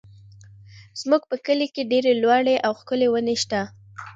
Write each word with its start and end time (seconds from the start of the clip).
زموږ 1.01 1.21
په 1.29 1.35
کلي 1.45 1.67
کې 1.73 1.89
ډېرې 1.91 2.13
لوړې 2.23 2.55
او 2.65 2.71
ښکلې 2.79 3.07
ونې 3.09 3.35
شته 3.43 3.59
دي. 3.65 3.71